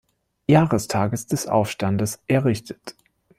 [0.47, 2.95] Jahrestages des Aufstandes errichtet.